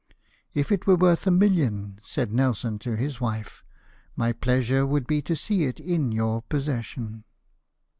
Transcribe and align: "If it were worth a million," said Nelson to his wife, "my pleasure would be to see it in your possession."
"If 0.55 0.71
it 0.71 0.87
were 0.87 0.95
worth 0.95 1.27
a 1.27 1.29
million," 1.29 1.99
said 2.01 2.31
Nelson 2.33 2.79
to 2.79 2.95
his 2.95 3.21
wife, 3.21 3.63
"my 4.15 4.33
pleasure 4.33 4.83
would 4.83 5.05
be 5.05 5.21
to 5.21 5.35
see 5.35 5.65
it 5.65 5.79
in 5.79 6.11
your 6.11 6.41
possession." 6.41 7.23